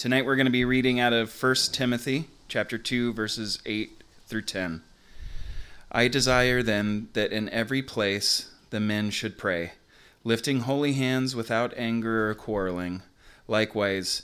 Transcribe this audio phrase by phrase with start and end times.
[0.00, 4.40] Tonight we're going to be reading out of 1 Timothy chapter 2 verses 8 through
[4.40, 4.80] 10.
[5.92, 9.72] I desire then that in every place the men should pray,
[10.24, 13.02] lifting holy hands without anger or quarreling.
[13.46, 14.22] Likewise,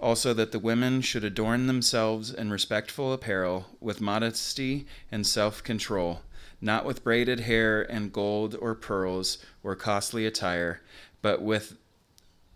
[0.00, 6.22] also that the women should adorn themselves in respectful apparel, with modesty and self control,
[6.62, 10.80] not with braided hair and gold or pearls or costly attire,
[11.20, 11.76] but with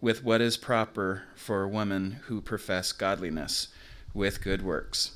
[0.02, 3.68] with what is proper for women who profess godliness
[4.12, 5.12] with good works.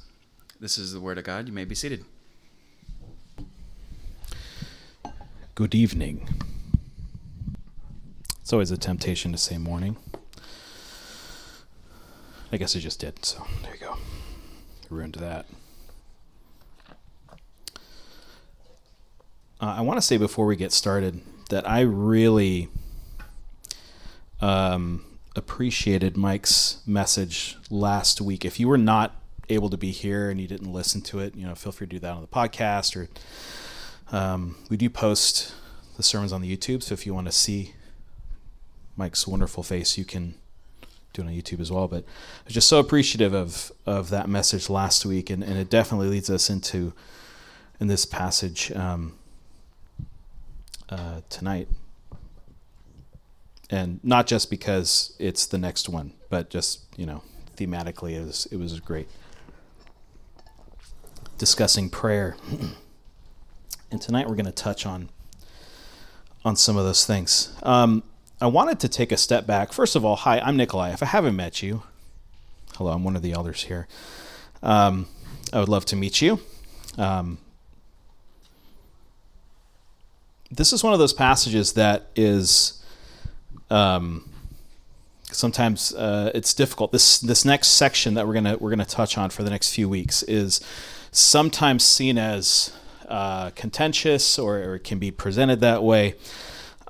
[0.60, 1.48] This is the word of God.
[1.48, 2.04] You may be seated.
[5.56, 6.28] Good evening.
[8.40, 9.96] It's always a temptation to say morning.
[12.52, 13.96] I guess I just did, so there you go.
[14.88, 15.46] ruined that.
[19.60, 22.68] Uh, I want to say before we get started that I really
[24.40, 25.04] um,
[25.34, 28.44] appreciated Mike's message last week.
[28.44, 29.14] If you were not
[29.48, 31.90] able to be here and you didn't listen to it, you know, feel free to
[31.90, 33.08] do that on the podcast or
[34.16, 35.54] um, we do post
[35.96, 36.82] the sermons on the YouTube.
[36.82, 37.74] So if you want to see
[38.96, 40.34] Mike's wonderful face, you can
[41.12, 41.88] do it on YouTube as well.
[41.88, 45.70] But I was just so appreciative of of that message last week, and, and it
[45.70, 46.92] definitely leads us into
[47.80, 49.14] in this passage um,
[50.88, 51.68] uh, tonight
[53.70, 57.22] and not just because it's the next one, but just you know
[57.56, 59.08] thematically it was it was great.
[61.38, 62.36] Discussing prayer,
[63.90, 65.08] and tonight we're going to touch on
[66.44, 67.54] on some of those things.
[67.62, 68.02] Um,
[68.40, 69.72] I wanted to take a step back.
[69.72, 70.92] First of all, hi, I'm Nikolai.
[70.92, 71.82] If I haven't met you,
[72.76, 73.88] hello, I'm one of the elders here.
[74.62, 75.08] Um,
[75.52, 76.40] I would love to meet you.
[76.98, 77.38] Um,
[80.50, 82.82] this is one of those passages that is
[83.70, 84.28] um,
[85.30, 86.92] sometimes uh, it's difficult.
[86.92, 89.88] This this next section that we're gonna we're gonna touch on for the next few
[89.88, 90.60] weeks is
[91.10, 92.72] sometimes seen as
[93.08, 96.16] uh, contentious or, or, it can be presented that way.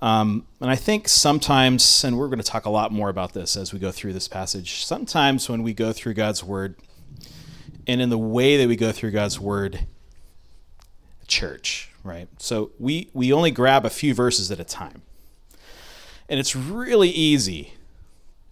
[0.00, 3.56] Um, and I think sometimes, and we're going to talk a lot more about this
[3.56, 4.84] as we go through this passage.
[4.84, 6.76] Sometimes when we go through God's word,
[7.86, 9.86] and in the way that we go through God's word,
[11.28, 12.28] church, right?
[12.38, 15.02] So we we only grab a few verses at a time.
[16.28, 17.74] And it's really easy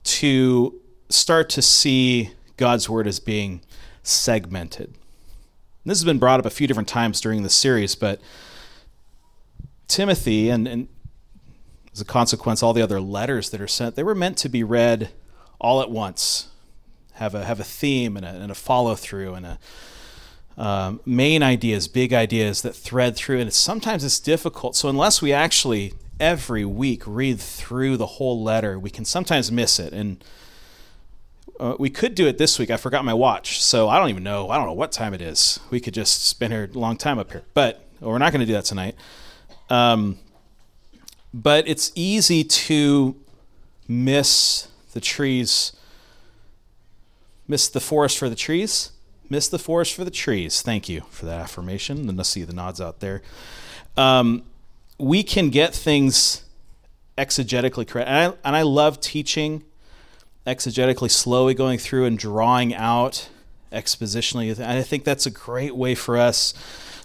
[0.04, 3.62] to start to see God's word as being
[4.02, 4.94] segmented.
[5.84, 8.20] This has been brought up a few different times during the series, but
[9.86, 10.88] Timothy, and, and
[11.92, 14.62] as a consequence, all the other letters that are sent, they were meant to be
[14.62, 15.10] read
[15.60, 16.48] all at once,
[17.14, 19.58] have a have a theme and a, and a follow through and a
[20.56, 24.76] um, main ideas, big ideas that thread through, and it's, sometimes it's difficult.
[24.76, 28.78] So unless we actually every week read through the whole letter.
[28.78, 29.92] We can sometimes miss it.
[29.92, 30.24] And
[31.58, 32.70] uh, we could do it this week.
[32.70, 33.62] I forgot my watch.
[33.62, 34.50] So I don't even know.
[34.50, 35.60] I don't know what time it is.
[35.70, 37.42] We could just spend a long time up here.
[37.54, 38.96] But well, we're not going to do that tonight.
[39.70, 40.18] Um,
[41.32, 43.16] but it's easy to
[43.88, 45.72] miss the trees,
[47.48, 48.92] miss the forest for the trees,
[49.28, 50.62] miss the forest for the trees.
[50.62, 52.08] Thank you for that affirmation.
[52.08, 53.22] And I see the nods out there.
[53.96, 54.44] Um,
[54.98, 56.44] we can get things
[57.16, 58.08] exegetically correct.
[58.08, 59.64] And I, and I love teaching
[60.46, 63.28] exegetically, slowly going through and drawing out
[63.72, 64.52] expositionally.
[64.52, 66.54] And I think that's a great way for us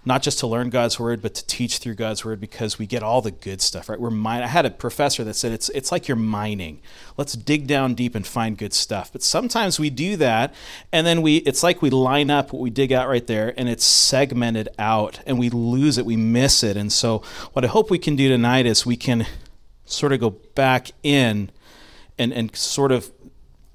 [0.05, 3.03] not just to learn God's word, but to teach through God's word because we get
[3.03, 3.99] all the good stuff, right?
[3.99, 4.43] We're mine.
[4.43, 6.79] I had a professor that said it's it's like you're mining.
[7.17, 9.11] Let's dig down deep and find good stuff.
[9.11, 10.53] But sometimes we do that,
[10.91, 13.67] and then we it's like we line up what we dig out right there, and
[13.67, 16.77] it's segmented out, and we lose it, we miss it.
[16.77, 17.21] And so,
[17.53, 19.25] what I hope we can do tonight is we can
[19.85, 21.51] sort of go back in
[22.17, 23.11] and and sort of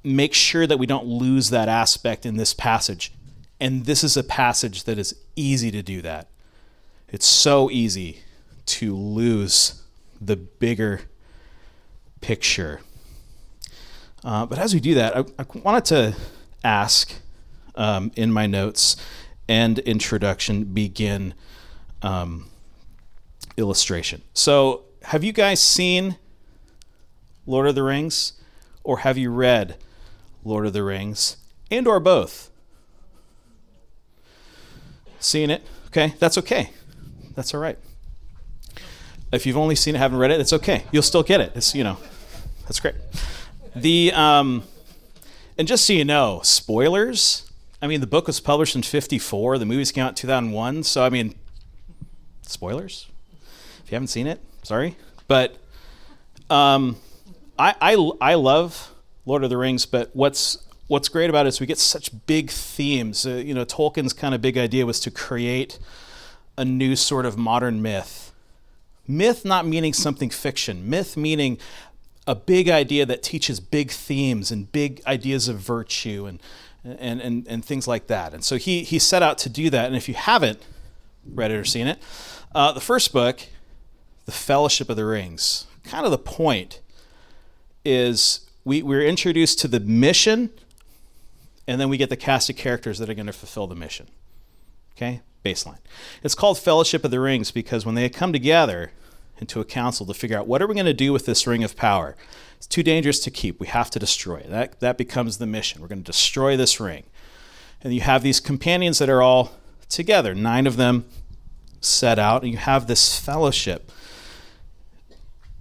[0.03, 3.13] make sure that we don't lose that aspect in this passage
[3.65, 6.29] and this is a passage that is easy to do that.
[7.09, 8.21] It's so easy
[8.67, 9.81] to lose
[10.21, 11.01] the bigger
[12.21, 12.83] picture.
[14.23, 16.17] Uh, but as we do that, I, I wanted to
[16.63, 17.15] ask
[17.75, 18.97] um, in my notes
[19.49, 21.33] and introduction begin
[22.03, 22.51] um,
[23.57, 24.21] illustration.
[24.35, 26.19] So, have you guys seen
[27.47, 28.35] Lord of the Rings,
[28.83, 29.79] or have you read
[30.45, 31.39] Lord of the Rings,
[31.71, 32.51] and or both?
[35.25, 36.69] Seeing it, okay, that's okay.
[37.35, 37.79] That's all right.
[39.33, 40.85] If you've only seen it, haven't read it, it's okay.
[40.93, 41.53] You'll still get it.
[41.55, 41.97] It's you know,
[42.65, 42.95] that's great.
[43.75, 44.65] The um,
[45.57, 47.51] and just so you know, spoilers.
[47.81, 49.57] I mean, the book was published in '54.
[49.57, 50.83] The movies came out in 2001.
[50.83, 51.35] So I mean,
[52.43, 53.07] spoilers.
[53.83, 54.97] If you haven't seen it, sorry,
[55.27, 55.57] but
[56.51, 56.99] um,
[57.59, 58.93] I I I love
[59.25, 59.87] Lord of the Rings.
[59.87, 63.27] But what's what's great about it is we get such big themes.
[63.27, 65.79] Uh, you know, Tolkien's kind of big idea was to create
[66.57, 68.33] a new sort of modern myth.
[69.07, 71.59] Myth not meaning something fiction, myth meaning
[72.27, 76.41] a big idea that teaches big themes and big ideas of virtue and,
[76.85, 78.33] and, and, and things like that.
[78.33, 79.87] And so he, he set out to do that.
[79.87, 80.65] And if you haven't
[81.27, 81.99] read it or seen it,
[82.55, 83.41] uh, the first book,
[84.25, 86.81] The Fellowship of the Rings, kind of the point
[87.85, 90.51] is we, we're introduced to the mission
[91.67, 94.09] and then we get the cast of characters that are going to fulfill the mission.
[94.97, 95.23] Okay?
[95.45, 95.79] Baseline.
[96.23, 98.93] It's called Fellowship of the Rings because when they come together
[99.39, 101.65] into a council to figure out what are we going to do with this ring
[101.65, 102.17] of power,
[102.57, 103.61] it's too dangerous to keep.
[103.61, 104.51] We have to destroy it.
[104.51, 105.81] That, that becomes the mission.
[105.81, 107.05] We're going to destroy this ring.
[107.83, 109.53] And you have these companions that are all
[109.89, 111.05] together, nine of them
[111.81, 113.91] set out, and you have this fellowship.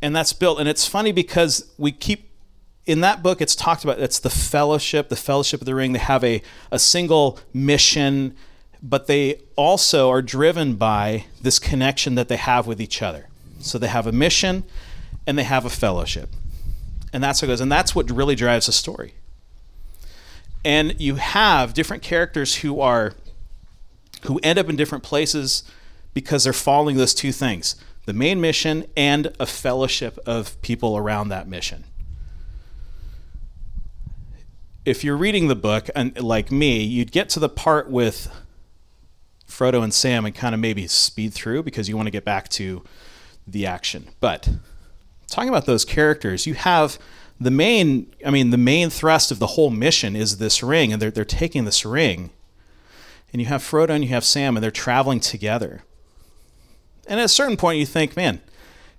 [0.02, 0.60] And that's built.
[0.60, 2.30] And it's funny because we keep
[2.86, 5.94] in that book it's talked about it's the fellowship the fellowship of the ring.
[5.94, 6.42] They have a,
[6.72, 8.36] a single mission
[8.84, 13.30] but they also are driven by this connection that they have with each other.
[13.60, 14.66] So they have a mission
[15.26, 16.30] and they have a fellowship.
[17.14, 19.14] And that's what goes and that's what really drives the story.
[20.66, 23.14] And you have different characters who are
[24.24, 25.64] who end up in different places
[26.14, 27.76] because they're following those two things
[28.06, 31.86] the main mission and a fellowship of people around that mission
[34.86, 38.32] if you're reading the book and like me, you'd get to the part with
[39.48, 42.50] Frodo and Sam and kind of maybe speed through because you want to get back
[42.50, 42.84] to
[43.48, 44.08] the action.
[44.20, 44.50] But
[45.28, 46.98] talking about those characters, you have
[47.40, 51.02] the main I mean the main thrust of the whole mission is this ring and
[51.02, 52.32] they're they're taking this ring.
[53.32, 55.84] And you have Frodo and you have Sam and they're traveling together.
[57.08, 58.42] And at a certain point you think, man,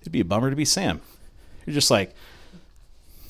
[0.01, 1.01] it'd be a bummer to be Sam.
[1.65, 2.13] You're just like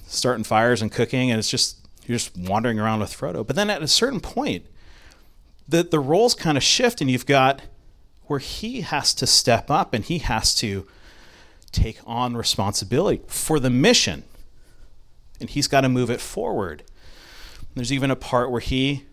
[0.07, 3.45] starting fires and cooking and it's just you're just wandering around with Frodo.
[3.45, 4.65] But then at a certain point,
[5.67, 7.61] the, the roles kind of shift, and you've got
[8.27, 10.87] where he has to step up and he has to
[11.71, 14.23] take on responsibility for the mission.
[15.39, 16.83] And he's got to move it forward.
[17.75, 19.05] There's even a part where he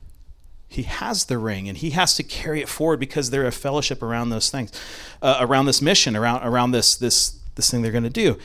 [0.68, 4.02] he has the ring and he has to carry it forward because they're a fellowship
[4.02, 4.72] around those things,
[5.20, 8.38] uh, around this mission, around around this this this thing they're going to do.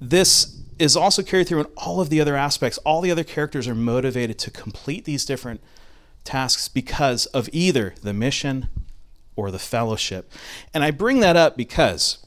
[0.00, 2.78] This is also carried through in all of the other aspects.
[2.78, 5.60] All the other characters are motivated to complete these different
[6.24, 8.68] tasks because of either the mission
[9.36, 10.30] or the fellowship.
[10.74, 12.18] And I bring that up because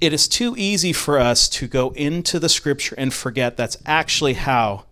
[0.00, 4.34] it is too easy for us to go into the scripture and forget that's actually
[4.34, 4.84] how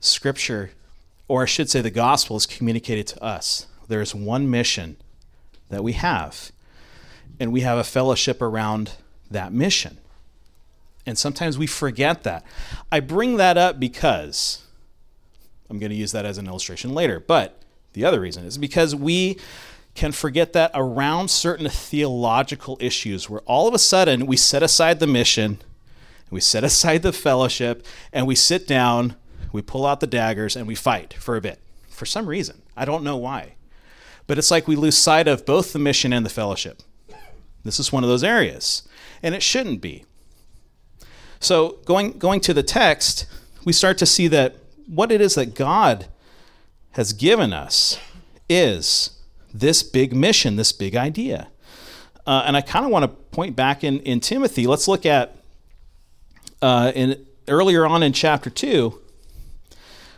[0.00, 0.70] scripture,
[1.28, 3.66] or I should say the gospel, is communicated to us.
[3.88, 4.96] There is one mission
[5.70, 6.52] that we have,
[7.40, 8.92] and we have a fellowship around
[9.30, 9.98] that mission.
[11.06, 12.44] And sometimes we forget that.
[12.90, 14.64] I bring that up because
[15.68, 17.20] I'm going to use that as an illustration later.
[17.20, 17.60] But
[17.92, 19.38] the other reason is because we
[19.94, 24.98] can forget that around certain theological issues where all of a sudden we set aside
[24.98, 25.58] the mission,
[26.30, 29.16] we set aside the fellowship, and we sit down,
[29.52, 31.60] we pull out the daggers, and we fight for a bit.
[31.88, 32.62] For some reason.
[32.76, 33.54] I don't know why.
[34.26, 36.82] But it's like we lose sight of both the mission and the fellowship.
[37.62, 38.82] This is one of those areas.
[39.22, 40.04] And it shouldn't be.
[41.44, 43.26] So going going to the text,
[43.64, 44.56] we start to see that
[44.86, 46.06] what it is that God
[46.92, 47.98] has given us
[48.48, 49.10] is
[49.52, 51.48] this big mission, this big idea.
[52.26, 54.66] Uh, and I kind of want to point back in, in Timothy.
[54.66, 55.36] Let's look at
[56.62, 59.00] uh, in earlier on in chapter two.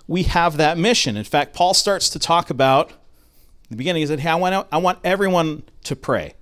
[0.07, 1.17] We have that mission.
[1.17, 2.93] In fact, Paul starts to talk about
[3.69, 4.03] the beginning.
[4.03, 6.36] He said, "Hey, I want I want everyone to pray."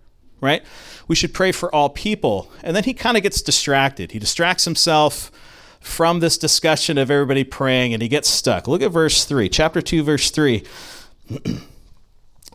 [0.45, 0.63] Right?
[1.09, 2.51] We should pray for all people.
[2.63, 4.13] And then he kind of gets distracted.
[4.13, 5.33] He distracts himself
[5.81, 8.69] from this discussion of everybody praying and he gets stuck.
[8.69, 10.63] Look at verse 3, chapter 2, verse 3.
[11.31, 11.63] it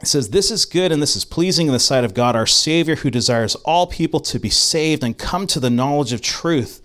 [0.03, 2.97] says, This is good and this is pleasing in the sight of God, our Savior,
[2.97, 6.81] who desires all people to be saved and come to the knowledge of truth.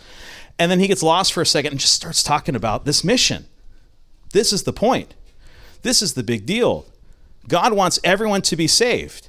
[0.58, 3.46] And then he gets lost for a second and just starts talking about this mission.
[4.32, 5.14] This is the point.
[5.82, 6.87] This is the big deal.
[7.49, 9.28] God wants everyone to be saved,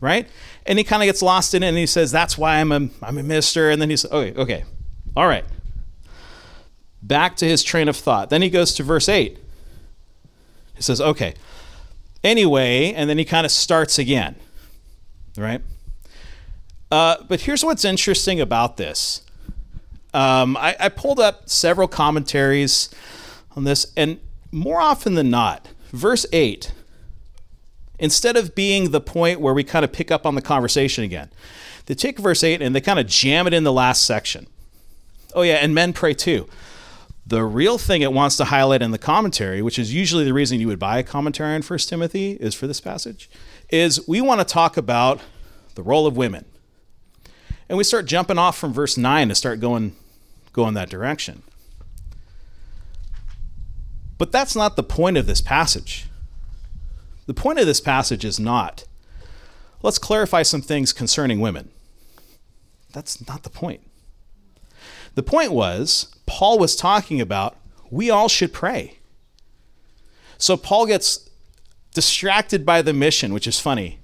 [0.00, 0.28] right?
[0.66, 2.88] And he kind of gets lost in it and he says that's why i'm a
[3.02, 3.70] i'm a minister.
[3.70, 4.64] And then he's okay okay.
[5.16, 5.44] All right.
[7.02, 8.30] Back to his train of thought.
[8.30, 9.38] Then he goes to verse 8
[10.74, 11.34] he says okay.
[12.22, 14.36] Anyway and then he kind of starts again.
[15.36, 15.62] Right?
[16.90, 19.22] Uh, but here's what's interesting about this.
[20.12, 22.90] Um, I, I pulled up several commentaries
[23.56, 24.18] on this and
[24.50, 26.72] more often than not verse 8
[28.00, 31.30] instead of being the point where we kind of pick up on the conversation again.
[31.86, 34.48] They take verse 8 and they kind of jam it in the last section.
[35.34, 36.48] Oh, yeah, and men pray too.
[37.26, 40.58] The real thing it wants to highlight in the commentary, which is usually the reason
[40.58, 43.30] you would buy a commentary on 1 Timothy, is for this passage,
[43.68, 45.20] is we want to talk about
[45.76, 46.44] the role of women.
[47.68, 49.94] And we start jumping off from verse 9 to start going,
[50.52, 51.42] going that direction.
[54.18, 56.09] But that's not the point of this passage.
[57.30, 58.82] The point of this passage is not,
[59.84, 61.70] let's clarify some things concerning women.
[62.92, 63.82] That's not the point.
[65.14, 67.56] The point was, Paul was talking about
[67.88, 68.98] we all should pray.
[70.38, 71.30] So Paul gets
[71.94, 74.00] distracted by the mission, which is funny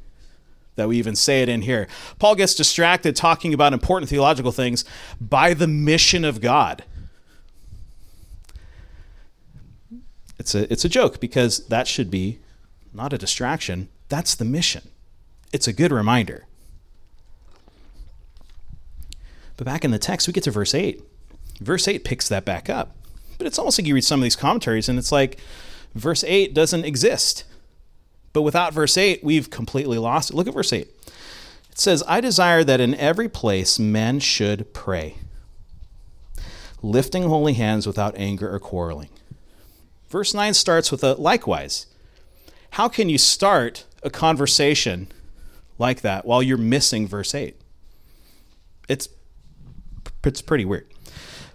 [0.76, 1.88] that we even say it in here.
[2.21, 4.85] Paul gets distracted talking about important theological things
[5.21, 6.85] by the mission of God.
[10.38, 12.38] It's a, it's a joke because that should be
[12.96, 13.88] not a distraction.
[14.08, 14.88] That's the mission.
[15.52, 16.46] It's a good reminder.
[19.56, 21.02] But back in the text, we get to verse 8.
[21.60, 22.96] Verse 8 picks that back up.
[23.38, 25.38] But it's almost like you read some of these commentaries and it's like
[25.94, 27.44] verse 8 doesn't exist.
[28.32, 30.36] But without verse 8, we've completely lost it.
[30.36, 30.86] Look at verse 8.
[31.70, 35.16] It says, I desire that in every place men should pray,
[36.82, 39.08] lifting holy hands without anger or quarreling.
[40.08, 41.86] Verse 9 starts with a likewise.
[42.76, 45.09] How can you start a conversation
[45.78, 47.59] like that while you're missing verse 8?
[48.87, 49.09] It's,
[50.23, 50.87] it's pretty weird.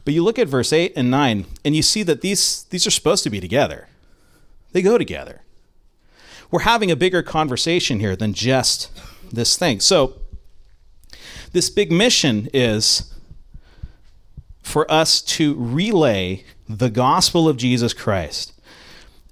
[0.04, 2.90] But you look at verse 8 and 9, and you see that these, these are
[2.90, 3.88] supposed to be together.
[4.72, 5.42] They go together.
[6.50, 8.90] We're having a bigger conversation here than just
[9.32, 9.80] this thing.
[9.80, 10.22] So,
[11.51, 13.13] this big mission is
[14.63, 18.50] for us to relay the gospel of Jesus Christ.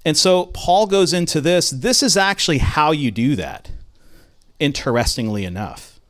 [0.04, 1.70] And so, Paul goes into this.
[1.70, 3.70] This is actually how you do that,
[4.58, 6.00] interestingly enough.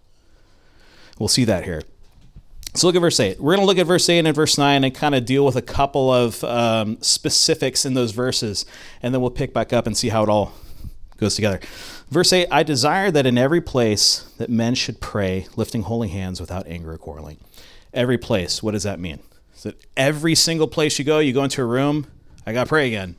[1.19, 1.83] We'll see that here.
[2.75, 3.41] So look at verse 8.
[3.41, 5.57] We're going to look at verse 8 and verse 9 and kind of deal with
[5.57, 8.65] a couple of um, specifics in those verses,
[9.03, 10.53] and then we'll pick back up and see how it all
[11.17, 11.61] goes together.
[12.11, 16.41] Verse 8 I desire that in every place that men should pray, lifting holy hands
[16.41, 17.39] without anger or quarreling.
[17.93, 19.19] Every place, what does that mean?
[19.57, 22.07] Is it every single place you go, you go into a room,
[22.47, 23.17] I got to pray again?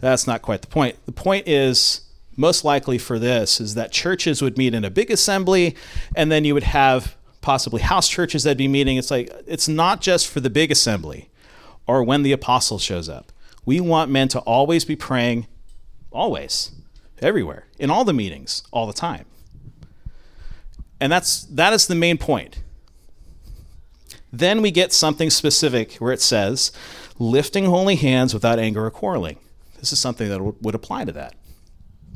[0.00, 0.96] That's not quite the point.
[1.06, 2.02] The point is,
[2.36, 5.74] most likely for this, is that churches would meet in a big assembly,
[6.14, 8.96] and then you would have possibly house churches that'd be meeting.
[8.96, 11.30] It's like it's not just for the big assembly
[11.86, 13.32] or when the apostle shows up.
[13.64, 15.46] We want men to always be praying,
[16.10, 16.72] always,
[17.20, 19.26] everywhere, in all the meetings, all the time.
[21.00, 22.62] And that's that is the main point.
[24.32, 26.72] Then we get something specific where it says,
[27.18, 29.38] lifting holy hands without anger or quarreling.
[29.86, 31.36] This is something that would apply to that.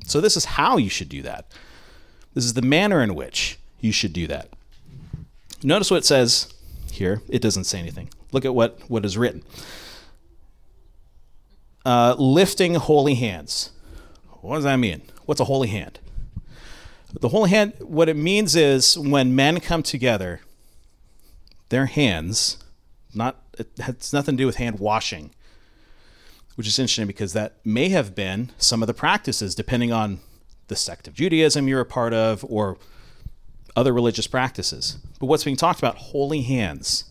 [0.04, 1.52] So, this is how you should do that.
[2.34, 4.48] This is the manner in which you should do that.
[5.62, 6.52] Notice what it says
[6.90, 7.22] here.
[7.28, 8.10] It doesn't say anything.
[8.32, 9.44] Look at what, what is written.
[11.86, 13.70] Uh, lifting holy hands.
[14.40, 15.02] What does that mean?
[15.26, 16.00] What's a holy hand?
[17.20, 20.40] The holy hand, what it means is when men come together,
[21.68, 22.64] their hands,
[23.14, 25.30] not it has nothing to do with hand washing,
[26.60, 30.20] which is interesting because that may have been some of the practices, depending on
[30.68, 32.76] the sect of Judaism you're a part of, or
[33.74, 34.98] other religious practices.
[35.18, 37.04] But what's being talked about, holy hands.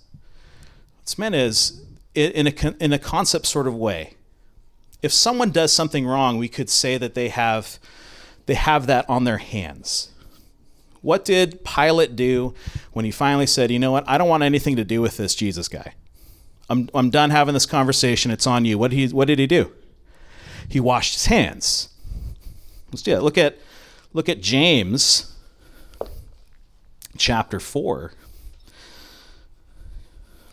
[0.99, 1.81] What's meant is,
[2.13, 4.13] in a, in a concept sort of way,
[5.01, 7.79] if someone does something wrong, we could say that they have,
[8.45, 10.11] they have that on their hands.
[11.01, 12.53] What did Pilate do
[12.93, 15.33] when he finally said, you know what, I don't want anything to do with this
[15.33, 15.95] Jesus guy?
[16.69, 18.31] I'm, I'm done having this conversation.
[18.31, 18.77] It's on you.
[18.77, 19.71] What did he, what did he do?
[20.67, 21.89] He washed his hands.
[22.91, 23.21] Let's do it.
[23.21, 23.57] Look at,
[24.13, 25.35] look at James
[27.17, 28.13] chapter 4,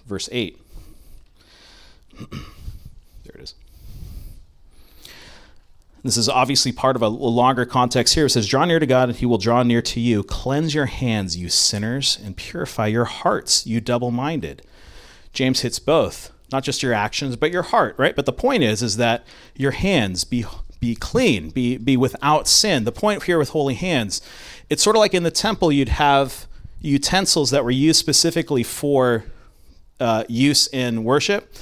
[0.07, 0.59] verse 8.
[2.31, 3.55] there it is.
[6.03, 8.27] This is obviously part of a longer context here.
[8.27, 10.23] It says, Draw near to God, and he will draw near to you.
[10.23, 14.63] Cleanse your hands, you sinners, and purify your hearts, you double minded.
[15.37, 18.17] James hits both, not just your actions, but your heart, right?
[18.17, 19.25] But the point is, is that
[19.55, 20.45] your hands be
[20.81, 22.85] be clean, be be without sin.
[22.85, 24.23] The point here with holy hands,
[24.71, 26.47] it's sort of like in the temple you'd have
[26.81, 29.25] utensils that were used specifically for
[30.01, 31.53] uh, use in worship.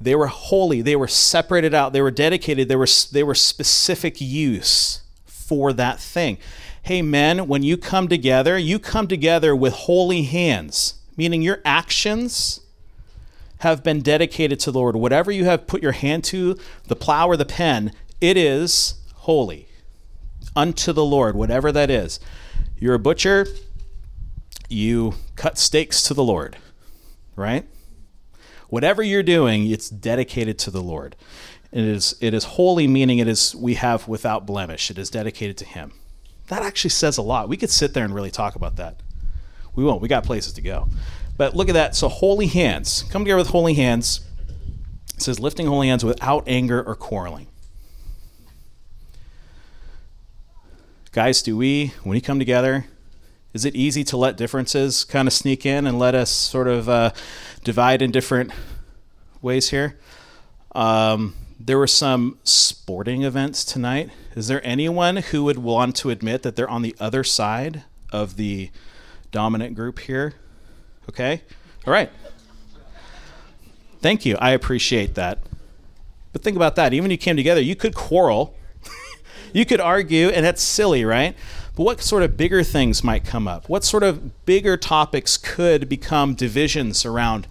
[0.00, 0.80] They were holy.
[0.80, 1.92] They were separated out.
[1.92, 2.68] They were dedicated.
[2.68, 6.38] They were they were specific use for that thing.
[6.82, 12.60] Hey men, when you come together, you come together with holy hands, meaning your actions
[13.64, 14.94] have been dedicated to the Lord.
[14.94, 16.56] Whatever you have put your hand to,
[16.86, 19.68] the plow or the pen, it is holy
[20.54, 22.20] unto the Lord, whatever that is.
[22.78, 23.46] You're a butcher,
[24.68, 26.58] you cut steaks to the Lord,
[27.36, 27.66] right?
[28.68, 31.16] Whatever you're doing, it's dedicated to the Lord.
[31.72, 34.90] It is, it is holy, meaning it is we have without blemish.
[34.90, 35.92] It is dedicated to Him.
[36.48, 37.48] That actually says a lot.
[37.48, 39.00] We could sit there and really talk about that.
[39.74, 40.02] We won't.
[40.02, 40.88] We got places to go.
[41.36, 41.96] But look at that.
[41.96, 43.04] So holy hands.
[43.10, 44.20] Come together with holy hands.
[45.14, 47.48] It says lifting holy hands without anger or quarreling.
[51.12, 52.86] Guys, do we, when we come together,
[53.52, 56.88] is it easy to let differences kind of sneak in and let us sort of
[56.88, 57.12] uh,
[57.62, 58.50] divide in different
[59.40, 59.96] ways here?
[60.74, 64.10] Um, there were some sporting events tonight.
[64.34, 68.36] Is there anyone who would want to admit that they're on the other side of
[68.36, 68.70] the
[69.30, 70.34] dominant group here?
[71.08, 71.42] Okay?
[71.86, 72.10] All right.
[74.00, 74.36] Thank you.
[74.36, 75.38] I appreciate that.
[76.32, 76.92] But think about that.
[76.92, 78.54] Even if you came together, you could quarrel,
[79.52, 81.36] you could argue, and that's silly, right?
[81.76, 83.68] But what sort of bigger things might come up?
[83.68, 87.46] What sort of bigger topics could become divisions around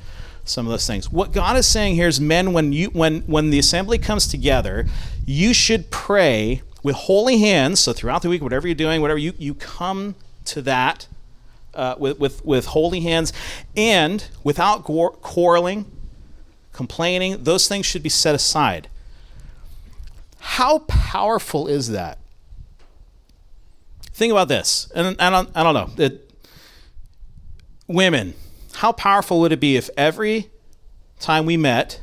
[0.45, 1.12] some of those things.
[1.12, 4.86] What God is saying here is men when you when when the assembly comes together,
[5.25, 7.79] you should pray with holy hands.
[7.79, 11.07] So throughout the week, whatever you're doing, whatever you you come to that
[11.74, 13.34] uh, with, with with holy hands
[13.75, 15.86] and without quarreling,
[16.72, 17.44] complaining.
[17.44, 18.89] Those things should be set aside.
[20.39, 22.20] How powerful is that?
[24.13, 26.03] Think about this, and I don't, I don't know.
[26.03, 26.30] It,
[27.88, 28.36] women,
[28.75, 30.51] how powerful would it be if every
[31.20, 32.00] time we met,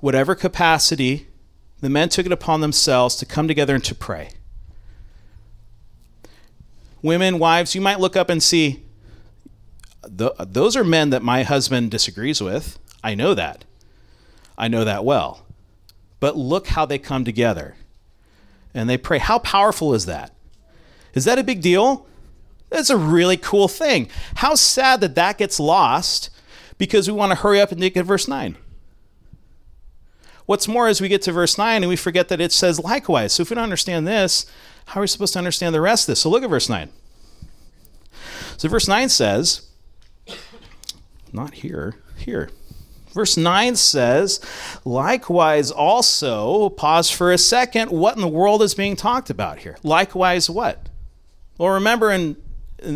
[0.00, 1.26] whatever capacity,
[1.80, 4.30] the men took it upon themselves to come together and to pray?
[7.02, 8.84] Women, wives, you might look up and see
[10.02, 12.78] those are men that my husband disagrees with.
[13.02, 13.64] I know that.
[14.56, 15.46] I know that well.
[16.20, 17.76] But look how they come together
[18.74, 19.18] and they pray.
[19.18, 20.32] How powerful is that?
[21.14, 22.06] Is that a big deal?
[22.70, 24.08] That's a really cool thing.
[24.36, 26.30] How sad that that gets lost
[26.76, 28.56] because we want to hurry up and get verse 9.
[30.46, 33.34] What's more, as we get to verse 9 and we forget that it says likewise.
[33.34, 34.46] So if we don't understand this,
[34.88, 36.20] how are we supposed to understand the rest of this?
[36.20, 36.88] So look at verse 9.
[38.56, 39.68] So verse 9 says,
[41.30, 42.48] not here, here.
[43.12, 44.40] Verse 9 says,
[44.86, 49.76] likewise also, pause for a second, what in the world is being talked about here?
[49.82, 50.88] Likewise, what?
[51.58, 52.36] Well, remember in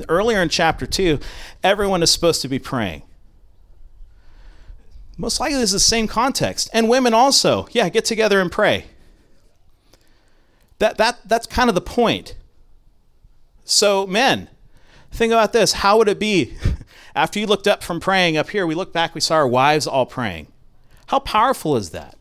[0.08, 1.18] earlier in chapter 2,
[1.62, 3.02] everyone is supposed to be praying.
[5.18, 6.70] Most likely, this is the same context.
[6.72, 8.86] And women also, yeah, get together and pray.
[10.82, 12.34] That, that, that's kind of the point.
[13.62, 14.48] So, men,
[15.12, 15.74] think about this.
[15.74, 16.54] How would it be
[17.14, 18.66] after you looked up from praying up here?
[18.66, 20.48] We looked back, we saw our wives all praying.
[21.06, 22.16] How powerful is that?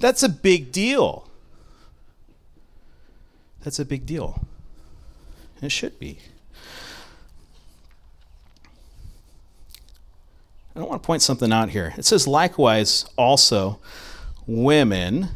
[0.00, 1.30] That's a big deal.
[3.62, 4.46] That's a big deal.
[5.62, 6.18] It should be.
[10.76, 11.94] I don't want to point something out here.
[11.96, 13.80] It says, likewise, also,
[14.46, 15.30] women.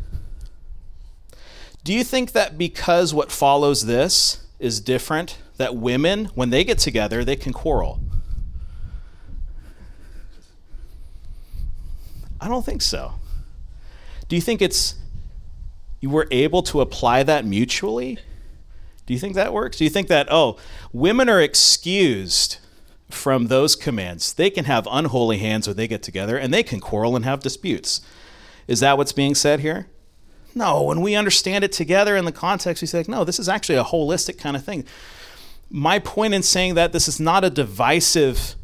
[1.89, 6.77] Do you think that because what follows this is different, that women, when they get
[6.77, 7.99] together, they can quarrel?
[12.39, 13.15] I don't think so.
[14.29, 14.97] Do you think it's
[16.03, 18.19] you were able to apply that mutually?
[19.07, 19.79] Do you think that works?
[19.79, 20.59] Do you think that, oh,
[20.93, 22.59] women are excused
[23.09, 24.35] from those commands?
[24.35, 27.41] They can have unholy hands when they get together and they can quarrel and have
[27.41, 28.03] disputes.
[28.67, 29.87] Is that what's being said here?
[30.59, 33.77] No, when we understand it together in the context, we say, no, this is actually
[33.77, 34.85] a holistic kind of thing.
[35.71, 38.55] My point in saying that this is not a divisive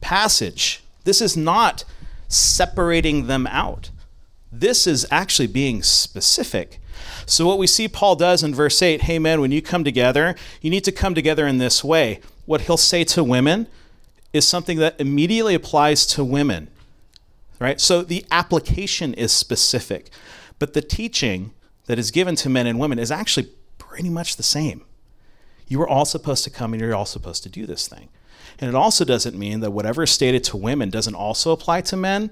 [0.00, 1.84] passage, this is not
[2.28, 3.90] separating them out.
[4.50, 6.80] This is actually being specific
[7.26, 10.36] so, what we see Paul does in verse 8 hey, men, when you come together,
[10.60, 12.20] you need to come together in this way.
[12.44, 13.66] What he'll say to women
[14.32, 16.68] is something that immediately applies to women,
[17.58, 17.80] right?
[17.80, 20.10] So, the application is specific,
[20.58, 21.52] but the teaching
[21.86, 24.84] that is given to men and women is actually pretty much the same.
[25.68, 28.08] You are all supposed to come and you're all supposed to do this thing.
[28.58, 31.96] And it also doesn't mean that whatever is stated to women doesn't also apply to
[31.96, 32.30] men,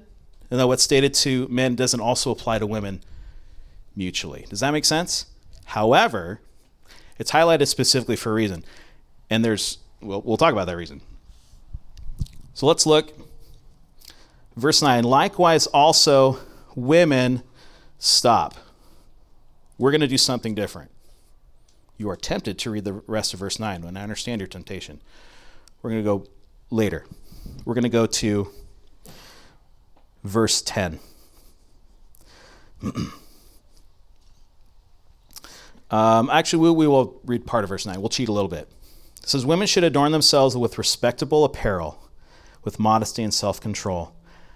[0.49, 3.01] and that what's stated to men doesn't also apply to women
[3.95, 4.45] mutually.
[4.49, 5.27] Does that make sense?
[5.65, 6.41] However,
[7.17, 8.63] it's highlighted specifically for a reason.
[9.29, 11.01] And there's, we'll, we'll talk about that reason.
[12.53, 13.13] So let's look.
[14.55, 16.39] Verse 9 likewise, also,
[16.75, 17.43] women
[17.97, 18.55] stop.
[19.77, 20.91] We're going to do something different.
[21.97, 25.01] You are tempted to read the rest of verse 9, and I understand your temptation.
[25.81, 26.27] We're going to go
[26.69, 27.05] later.
[27.63, 28.49] We're going to go to
[30.23, 30.99] verse 10.
[35.91, 37.99] Um, actually, we, we will read part of verse 9.
[37.99, 38.67] We'll cheat a little bit.
[39.21, 42.09] It says, Women should adorn themselves with respectable apparel,
[42.63, 44.13] with modesty and self control.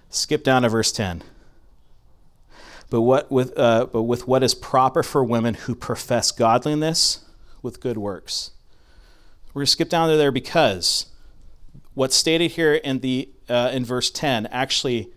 [0.10, 1.24] Skip down to verse 10.
[2.90, 7.24] But, what with, uh, but with what is proper for women who profess godliness
[7.62, 8.52] with good works.
[9.54, 11.08] We're going to skip down to there because
[11.94, 15.12] what's stated here in, the, uh, in verse 10 actually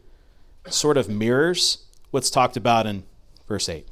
[0.68, 3.04] sort of mirrors what's talked about in
[3.48, 3.86] verse 8.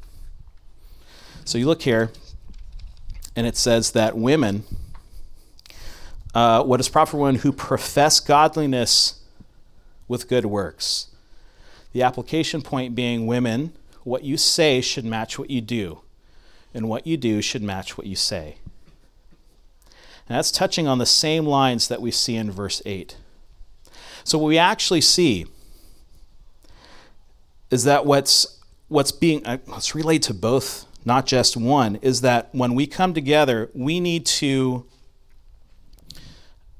[1.44, 2.10] So you look here,
[3.34, 4.64] and it says that women,
[6.34, 9.20] uh, what is proper for women who profess godliness
[10.06, 11.09] with good works.
[11.92, 13.72] The application point being women,
[14.04, 16.00] what you say should match what you do,
[16.72, 18.56] and what you do should match what you say.
[20.28, 23.16] And that's touching on the same lines that we see in verse 8.
[24.22, 25.46] So, what we actually see
[27.70, 32.48] is that what's, what's being, uh, let's relate to both, not just one, is that
[32.52, 34.86] when we come together, we need to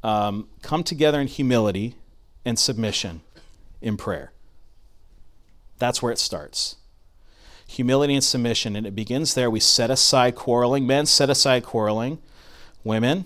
[0.02, 1.96] um, come together in humility
[2.44, 3.20] and submission
[3.82, 4.32] in prayer.
[5.80, 6.76] That's where it starts.
[7.66, 9.50] Humility and submission, and it begins there.
[9.50, 10.86] We set aside quarreling.
[10.86, 12.18] Men, set aside quarreling.
[12.84, 13.24] Women,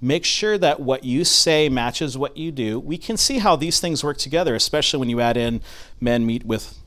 [0.00, 2.80] make sure that what you say matches what you do.
[2.80, 5.60] We can see how these things work together, especially when you add in
[6.00, 6.78] men meet with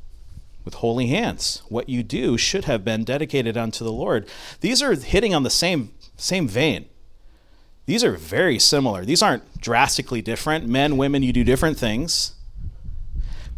[0.65, 1.63] with holy hands.
[1.69, 4.27] What you do should have been dedicated unto the Lord.
[4.62, 6.86] These are hitting on the same same vein.
[7.86, 9.03] These are very similar.
[9.03, 10.67] These aren't drastically different.
[10.67, 12.34] Men, women, you do different things.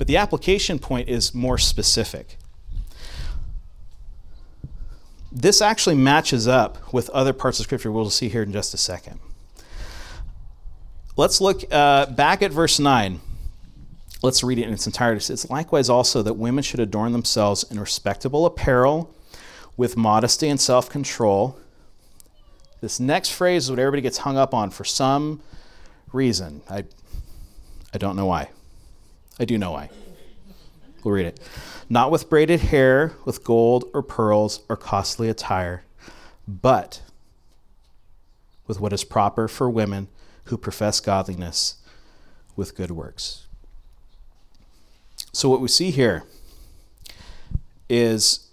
[0.01, 2.39] But the application point is more specific.
[5.31, 8.77] This actually matches up with other parts of Scripture we'll see here in just a
[8.77, 9.19] second.
[11.17, 13.21] Let's look uh, back at verse 9.
[14.23, 15.31] Let's read it in its entirety.
[15.31, 19.13] It's Likewise, also, that women should adorn themselves in respectable apparel,
[19.77, 21.59] with modesty and self control.
[22.81, 25.43] This next phrase is what everybody gets hung up on for some
[26.11, 26.63] reason.
[26.67, 26.85] I,
[27.93, 28.49] I don't know why.
[29.41, 29.89] I do know why.
[31.03, 31.39] We'll read it.
[31.89, 35.83] Not with braided hair, with gold or pearls or costly attire,
[36.47, 37.01] but
[38.67, 40.09] with what is proper for women
[40.45, 41.77] who profess godliness
[42.55, 43.47] with good works.
[45.33, 46.23] So, what we see here
[47.89, 48.47] is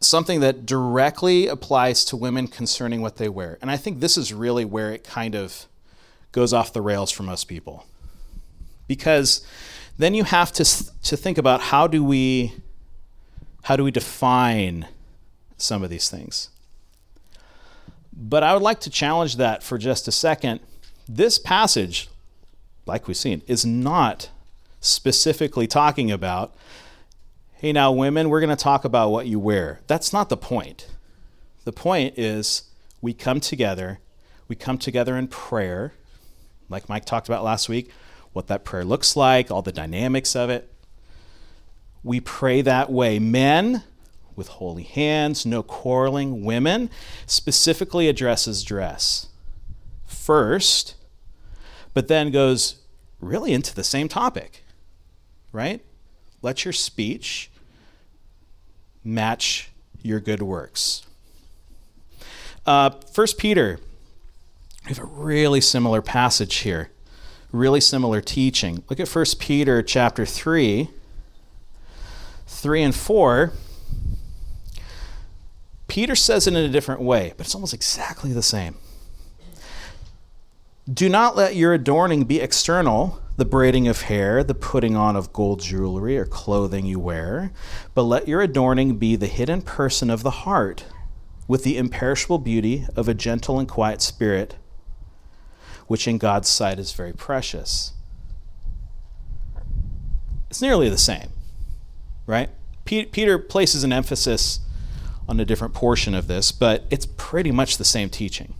[0.00, 3.56] something that directly applies to women concerning what they wear.
[3.62, 5.66] And I think this is really where it kind of
[6.32, 7.86] goes off the rails for most people.
[8.88, 9.46] Because
[9.96, 12.54] then you have to, to think about how do we
[13.62, 14.86] how do we define
[15.58, 16.48] some of these things.
[18.12, 20.60] But I would like to challenge that for just a second.
[21.08, 22.08] This passage,
[22.86, 24.30] like we've seen, is not
[24.80, 26.54] specifically talking about,
[27.54, 29.80] hey, now, women, we're going to talk about what you wear.
[29.86, 30.88] That's not the point.
[31.64, 32.62] The point is
[33.02, 33.98] we come together,
[34.48, 35.92] we come together in prayer,
[36.70, 37.90] like Mike talked about last week,
[38.38, 40.72] what that prayer looks like, all the dynamics of it.
[42.02, 43.18] We pray that way.
[43.18, 43.82] Men,
[44.34, 46.44] with holy hands, no quarreling.
[46.44, 46.88] Women
[47.26, 49.26] specifically addresses dress
[50.06, 50.94] first,
[51.92, 52.76] but then goes
[53.20, 54.62] really into the same topic
[55.52, 55.84] right?
[56.42, 57.50] Let your speech
[59.02, 59.70] match
[60.02, 61.04] your good works.
[62.66, 63.80] Uh, First Peter,
[64.84, 66.90] we have a really similar passage here,
[67.52, 68.82] really similar teaching.
[68.88, 70.90] Look at First Peter chapter 3,
[72.46, 73.52] 3 and 4.
[75.86, 78.76] Peter says it in a different way, but it's almost exactly the same.
[80.92, 85.32] Do not let your adorning be external the braiding of hair, the putting on of
[85.32, 87.52] gold jewelry or clothing you wear,
[87.94, 90.84] but let your adorning be the hidden person of the heart,
[91.46, 94.56] with the imperishable beauty of a gentle and quiet spirit,
[95.88, 97.92] which in God's sight is very precious.
[100.48, 101.30] It's nearly the same,
[102.26, 102.50] right?
[102.84, 104.60] Peter places an emphasis
[105.28, 108.54] on a different portion of this, but it's pretty much the same teaching.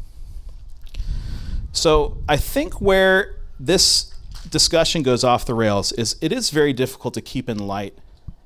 [1.72, 4.12] So I think where this
[4.50, 7.96] discussion goes off the rails is it is very difficult to keep in light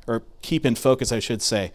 [0.07, 1.71] or keep in focus I should say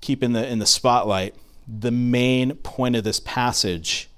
[0.00, 1.34] keep in the in the spotlight
[1.66, 4.10] the main point of this passage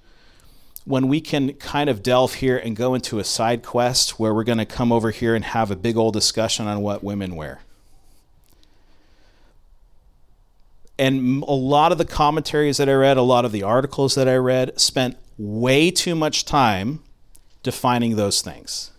[0.86, 4.44] when we can kind of delve here and go into a side quest where we're
[4.44, 7.60] going to come over here and have a big old discussion on what women wear.
[10.96, 14.28] And a lot of the commentaries that I read, a lot of the articles that
[14.28, 17.02] I read, spent way too much time
[17.64, 18.92] defining those things.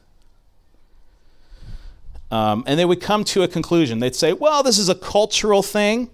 [2.30, 4.00] Um, and they would come to a conclusion.
[4.00, 6.10] They'd say, well, this is a cultural thing.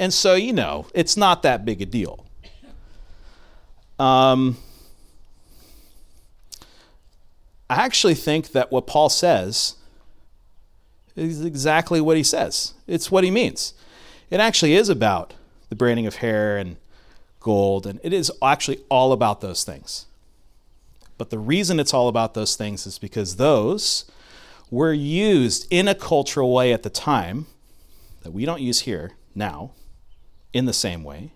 [0.00, 2.27] And so, you know, it's not that big a deal.
[3.98, 4.56] Um,
[7.70, 9.74] I actually think that what Paul says
[11.16, 12.74] is exactly what he says.
[12.86, 13.74] It's what he means.
[14.30, 15.34] It actually is about
[15.68, 16.76] the braiding of hair and
[17.40, 20.06] gold, and it is actually all about those things.
[21.18, 24.04] But the reason it's all about those things is because those
[24.70, 27.46] were used in a cultural way at the time
[28.22, 29.72] that we don't use here now
[30.52, 31.32] in the same way.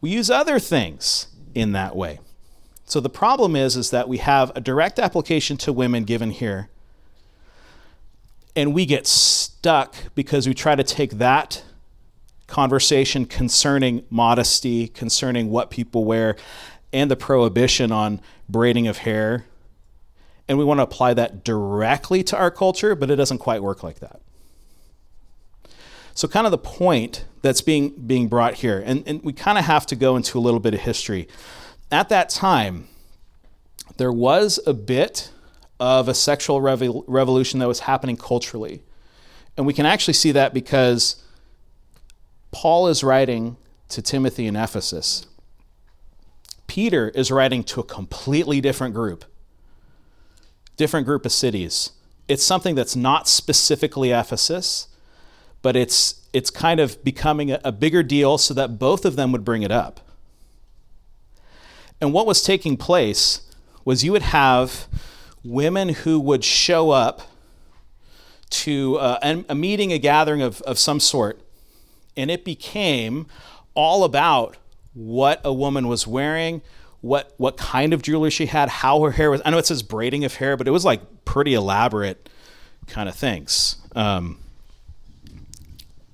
[0.00, 1.26] We use other things
[1.58, 2.20] in that way.
[2.84, 6.70] So the problem is is that we have a direct application to women given here
[8.58, 11.62] and we get stuck because we try to take that
[12.48, 16.34] conversation concerning modesty, concerning what people wear,
[16.92, 19.44] and the prohibition on braiding of hair.
[20.48, 23.84] And we want to apply that directly to our culture, but it doesn't quite work
[23.84, 24.20] like that.
[26.14, 29.64] So, kind of the point that's being, being brought here, and, and we kind of
[29.64, 31.28] have to go into a little bit of history.
[31.90, 32.88] At that time,
[33.96, 35.30] there was a bit
[35.80, 38.82] of a sexual revo- revolution that was happening culturally.
[39.56, 41.22] And we can actually see that because
[42.50, 43.56] Paul is writing
[43.88, 45.26] to Timothy in Ephesus.
[46.66, 49.24] Peter is writing to a completely different group,
[50.76, 51.92] different group of cities.
[52.28, 54.88] It's something that's not specifically Ephesus,
[55.62, 59.32] but it's, it's kind of becoming a, a bigger deal so that both of them
[59.32, 60.00] would bring it up.
[62.00, 63.42] And what was taking place
[63.84, 64.86] was you would have
[65.42, 67.22] women who would show up
[68.50, 71.40] to uh, a meeting, a gathering of, of some sort,
[72.16, 73.26] and it became
[73.74, 74.56] all about
[74.94, 76.62] what a woman was wearing,
[77.00, 79.40] what what kind of jewelry she had, how her hair was.
[79.44, 82.28] I know it says braiding of hair, but it was like pretty elaborate
[82.86, 84.38] kind of things um,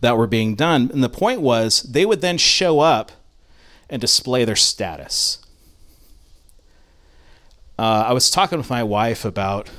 [0.04, 0.90] that were being done.
[0.92, 3.10] And the point was, they would then show up
[3.88, 5.38] and display their status.
[7.78, 9.70] Uh, I was talking with my wife about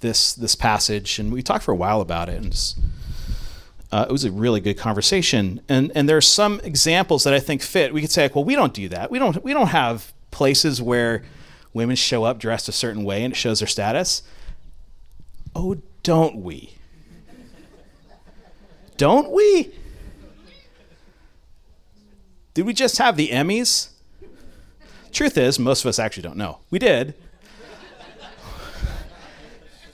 [0.00, 2.78] this this passage, and we talked for a while about it, and just,
[3.90, 5.60] uh, it was a really good conversation.
[5.68, 7.92] And and there are some examples that I think fit.
[7.92, 9.10] We could say, like, well, we don't do that.
[9.10, 11.24] We don't we don't have places where
[11.74, 14.22] women show up dressed a certain way and it shows their status.
[15.56, 16.74] Oh, don't we?
[19.00, 19.72] Don't we?
[22.52, 23.88] Did we just have the Emmys?
[25.10, 26.58] Truth is, most of us actually don't know.
[26.68, 27.14] We did.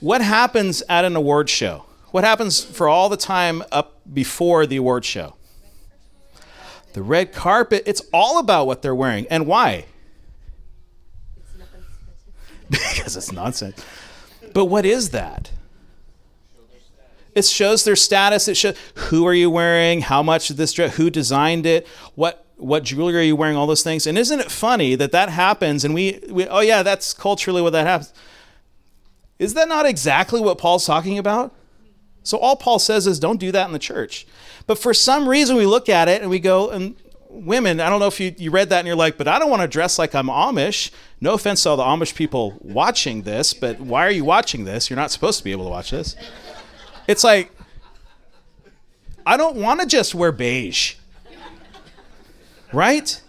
[0.01, 1.85] what happens at an award show?
[2.11, 5.35] What happens for all the time up before the award show?
[6.91, 9.25] The red carpet, it's all about what they're wearing.
[9.29, 9.85] And why?
[12.69, 13.81] because it's nonsense.
[14.53, 15.51] But what is that?
[17.37, 18.47] It shows their status.
[18.47, 22.43] It shows who are you wearing, how much of this dress, who designed it, what
[22.55, 24.07] what jewelry are you wearing, all those things.
[24.07, 27.73] And isn't it funny that that happens and we, we oh yeah, that's culturally what
[27.73, 28.11] that happens.
[29.37, 31.53] Is that not exactly what Paul's talking about?
[32.23, 34.25] So all Paul says is don't do that in the church.
[34.65, 36.95] But for some reason we look at it and we go, and
[37.29, 39.51] women, I don't know if you, you read that and you're like, but I don't
[39.51, 40.91] want to dress like I'm Amish.
[41.21, 44.89] No offense to all the Amish people watching this, but why are you watching this?
[44.89, 46.15] You're not supposed to be able to watch this.
[47.07, 47.51] It's like,
[49.25, 50.95] I don't want to just wear beige
[52.73, 53.21] right?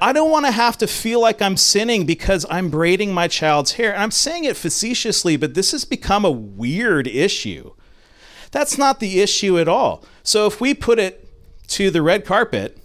[0.00, 3.72] I don't want to have to feel like I'm sinning because I'm braiding my child's
[3.72, 3.92] hair.
[3.92, 7.72] And I'm saying it facetiously, but this has become a weird issue.
[8.50, 10.04] That's not the issue at all.
[10.22, 11.28] So if we put it
[11.68, 12.78] to the red carpet,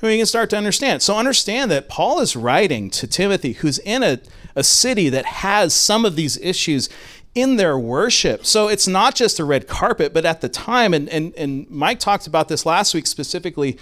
[0.00, 1.00] we can start to understand.
[1.00, 4.20] So understand that Paul is writing to Timothy, who's in a,
[4.54, 6.88] a city that has some of these issues
[7.34, 8.44] in their worship.
[8.44, 11.98] So it's not just a red carpet, but at the time, and, and, and Mike
[11.98, 13.78] talked about this last week specifically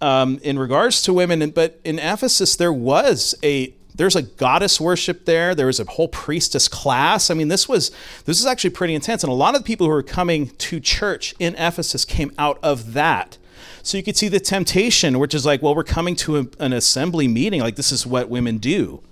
[0.00, 1.50] um, in regards to women.
[1.50, 5.54] But in Ephesus, there was a there's a goddess worship there.
[5.54, 7.30] There was a whole priestess class.
[7.30, 7.90] I mean, this was
[8.24, 10.80] this is actually pretty intense, and a lot of the people who were coming to
[10.80, 13.38] church in Ephesus came out of that.
[13.82, 16.72] So you could see the temptation, which is like, well, we're coming to a, an
[16.72, 19.02] assembly meeting, like this is what women do,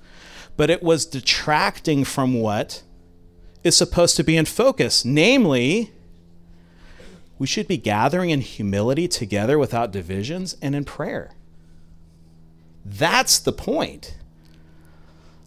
[0.57, 2.83] but it was detracting from what
[3.63, 5.93] is supposed to be in focus, namely
[7.39, 11.31] we should be gathering in humility together without divisions and in prayer.
[12.85, 14.17] That's the point.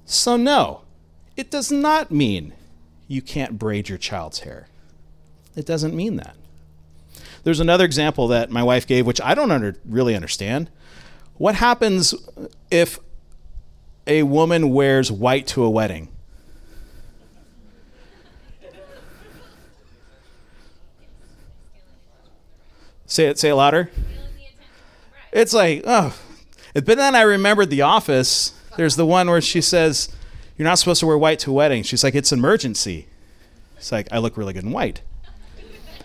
[0.06, 0.82] So, no,
[1.36, 2.54] it does not mean
[3.08, 4.68] you can't braid your child's hair.
[5.56, 6.36] It doesn't mean that.
[7.44, 10.70] There's another example that my wife gave, which I don't under, really understand.
[11.36, 12.16] What happens
[12.72, 13.00] if
[14.08, 16.10] a woman wears white to a wedding?
[23.14, 23.38] Say it.
[23.38, 23.92] Say it louder.
[25.32, 26.18] It's like oh,
[26.74, 28.60] but then I remembered The Office.
[28.76, 30.10] There's the one where she says,
[30.58, 31.84] You're not supposed to wear white to a wedding.
[31.84, 33.06] She's like, It's an emergency.
[33.78, 35.02] It's like, I look really good in white.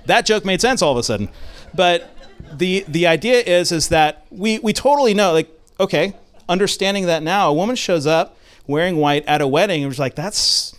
[0.04, 1.30] That joke made sense all of a sudden.
[1.72, 2.14] But
[2.52, 5.48] the the idea is is that we we totally know, like,
[5.80, 6.12] okay,
[6.46, 10.14] understanding that now, a woman shows up wearing white at a wedding and was like,
[10.14, 10.78] that's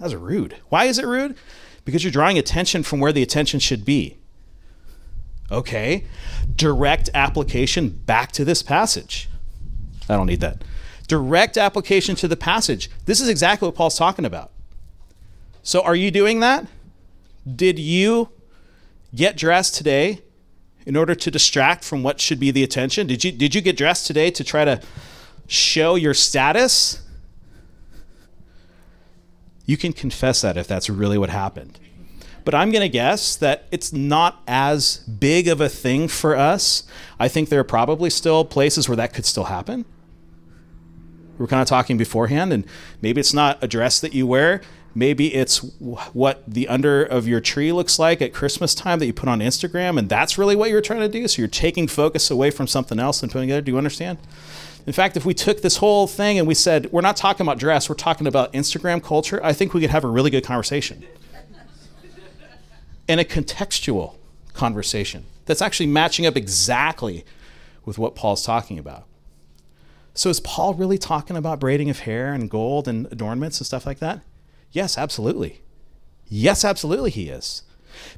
[0.00, 0.56] that's rude.
[0.70, 1.36] Why is it rude?
[1.84, 4.18] Because you're drawing attention from where the attention should be.
[5.50, 6.04] Okay.
[6.54, 9.28] Direct application back to this passage.
[10.08, 10.62] I don't need that.
[11.06, 12.90] Direct application to the passage.
[13.04, 14.50] This is exactly what Paul's talking about.
[15.62, 16.66] So, are you doing that?
[17.46, 18.30] Did you
[19.14, 20.20] get dressed today
[20.86, 23.06] in order to distract from what should be the attention?
[23.06, 24.80] Did you, did you get dressed today to try to
[25.46, 27.02] show your status?
[29.66, 31.78] You can confess that if that's really what happened.
[32.44, 36.82] But I'm going to guess that it's not as big of a thing for us.
[37.18, 39.86] I think there are probably still places where that could still happen.
[41.38, 42.64] We are kind of talking beforehand, and
[43.02, 44.60] maybe it's not a dress that you wear.
[44.94, 49.12] Maybe it's what the under of your tree looks like at Christmas time that you
[49.12, 51.26] put on Instagram, and that's really what you're trying to do.
[51.26, 53.52] So you're taking focus away from something else and putting it.
[53.52, 53.62] There.
[53.62, 54.18] Do you understand?
[54.86, 57.58] In fact, if we took this whole thing and we said, we're not talking about
[57.58, 61.04] dress, we're talking about Instagram culture, I think we could have a really good conversation.
[63.08, 64.16] And a contextual
[64.52, 67.24] conversation that's actually matching up exactly
[67.84, 69.06] with what Paul's talking about.
[70.14, 73.84] So, is Paul really talking about braiding of hair and gold and adornments and stuff
[73.84, 74.20] like that?
[74.70, 75.62] Yes, absolutely.
[76.28, 77.62] Yes, absolutely, he is.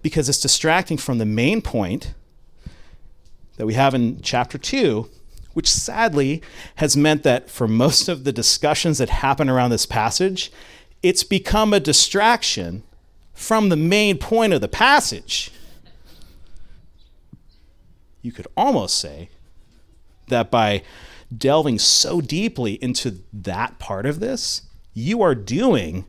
[0.03, 2.14] Because it's distracting from the main point
[3.57, 5.09] that we have in chapter 2,
[5.55, 6.42] which sadly
[6.77, 10.53] has meant that for most of the discussions that happen around this passage,
[11.03, 12.83] it's become a distraction
[13.37, 15.53] from the main point of the passage.
[18.22, 19.29] You could almost say
[20.29, 20.83] that by
[21.37, 24.62] delving so deeply into that part of this,
[24.94, 26.07] you are doing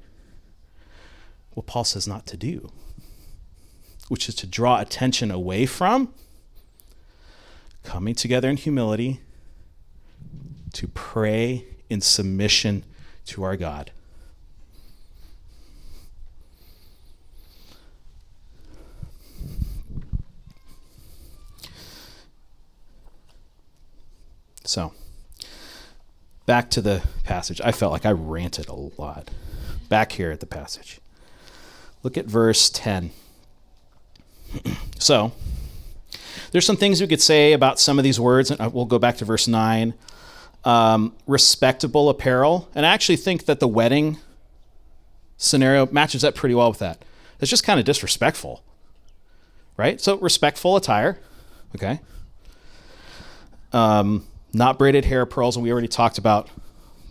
[1.54, 2.72] what Paul says not to do,
[4.08, 6.14] which is to draw attention away from
[7.84, 9.20] coming together in humility
[10.74, 12.84] to pray in submission
[13.26, 13.92] to our God.
[24.68, 24.94] So,
[26.46, 27.62] back to the passage.
[27.64, 29.30] I felt like I ranted a lot.
[29.90, 31.00] Back here at the passage.
[32.04, 33.12] Look at verse 10.
[35.00, 35.32] so,
[36.52, 38.52] there's some things we could say about some of these words.
[38.52, 39.94] and We'll go back to verse 9
[40.64, 42.70] um, respectable apparel.
[42.76, 44.18] And I actually think that the wedding
[45.38, 47.04] scenario matches up pretty well with that.
[47.40, 48.64] It's just kind of disrespectful,
[49.78, 50.02] right?
[50.02, 51.20] So, respectful attire,
[51.76, 52.00] okay?
[53.72, 56.50] Um, not braided hair pearls, and we already talked about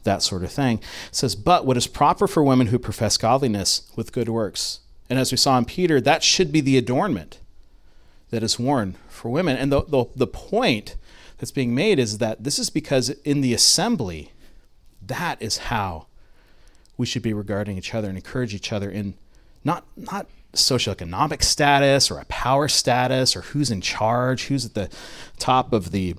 [0.05, 0.79] that sort of thing.
[0.79, 4.81] It says, But what is proper for women who profess godliness with good works.
[5.09, 7.40] And as we saw in Peter, that should be the adornment
[8.31, 9.57] that is worn for women.
[9.57, 10.96] And the, the, the point
[11.38, 14.33] that's being made is that this is because in the assembly,
[15.01, 16.07] that is how
[16.96, 19.14] we should be regarding each other and encourage each other in
[19.62, 24.88] not not socioeconomic status or a power status or who's in charge, who's at the
[25.38, 26.16] top of the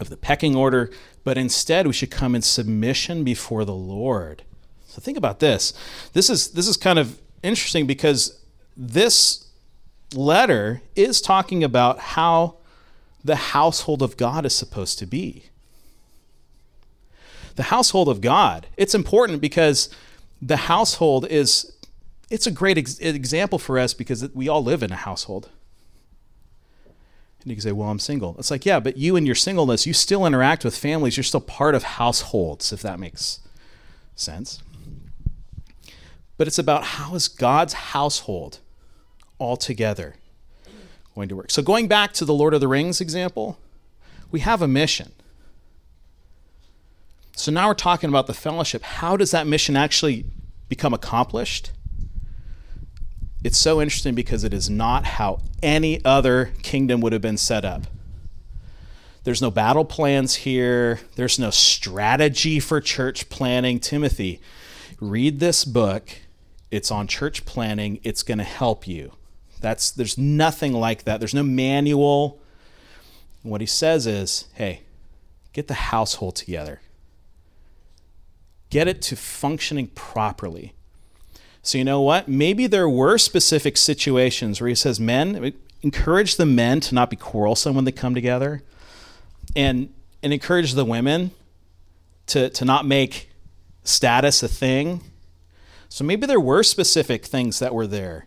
[0.00, 0.90] of the pecking order,
[1.24, 4.42] but instead we should come in submission before the Lord.
[4.86, 5.72] So think about this.
[6.12, 8.38] This is this is kind of interesting because
[8.76, 9.46] this
[10.14, 12.56] letter is talking about how
[13.24, 15.44] the household of God is supposed to be.
[17.56, 19.88] The household of God, it's important because
[20.40, 21.72] the household is
[22.30, 25.50] it's a great ex- example for us because we all live in a household.
[27.42, 28.36] And you can say, well, I'm single.
[28.38, 31.16] It's like, yeah, but you and your singleness, you still interact with families.
[31.16, 33.40] You're still part of households, if that makes
[34.14, 34.62] sense.
[36.36, 38.60] But it's about how is God's household
[39.38, 40.14] all together
[41.14, 41.50] going to work.
[41.50, 43.58] So, going back to the Lord of the Rings example,
[44.30, 45.12] we have a mission.
[47.36, 48.82] So, now we're talking about the fellowship.
[48.82, 50.24] How does that mission actually
[50.68, 51.72] become accomplished?
[53.44, 57.64] It's so interesting because it is not how any other kingdom would have been set
[57.64, 57.82] up.
[59.24, 61.00] There's no battle plans here.
[61.16, 63.80] There's no strategy for church planning.
[63.80, 64.40] Timothy,
[65.00, 66.10] read this book.
[66.70, 68.00] It's on church planning.
[68.02, 69.12] It's going to help you.
[69.60, 71.20] That's there's nothing like that.
[71.20, 72.40] There's no manual.
[73.42, 74.82] What he says is, hey,
[75.52, 76.80] get the household together.
[78.70, 80.74] Get it to functioning properly.
[81.62, 82.28] So you know what?
[82.28, 87.16] Maybe there were specific situations where he says, men, encourage the men to not be
[87.16, 88.62] quarrelsome when they come together,
[89.54, 89.92] and
[90.22, 91.32] and encourage the women
[92.26, 93.30] to to not make
[93.84, 95.02] status a thing.
[95.88, 98.26] So maybe there were specific things that were there.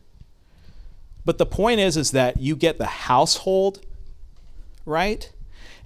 [1.23, 3.83] But the point is is that you get the household
[4.85, 5.31] right